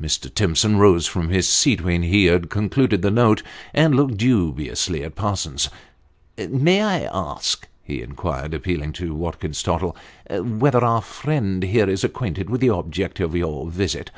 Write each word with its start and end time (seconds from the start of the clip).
Mr. 0.00 0.32
Timson 0.34 0.78
rose 0.78 1.06
from 1.06 1.28
his 1.28 1.46
seat 1.46 1.82
when 1.82 2.02
he 2.02 2.24
had 2.24 2.48
concluded 2.48 3.02
the 3.02 3.10
note, 3.10 3.42
and 3.74 3.94
looked 3.94 4.16
dubiously 4.16 5.04
at 5.04 5.14
Parsons 5.16 5.68
"May 6.38 6.80
I 6.82 7.00
ask," 7.12 7.68
he 7.84 8.00
inquired, 8.00 8.54
appealing 8.54 8.94
to 8.94 9.14
Watkins 9.14 9.62
Tottle," 9.62 9.94
whether 10.30 10.82
our 10.82 11.02
friend 11.02 11.62
here 11.62 11.90
is 11.90 12.02
acquainted 12.04 12.48
with 12.48 12.62
the 12.62 12.70
object 12.70 13.20
of 13.20 13.34
your 13.34 13.68
visit 13.70 14.10